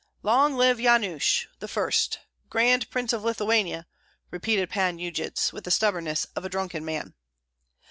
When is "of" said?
3.13-3.23, 6.35-6.43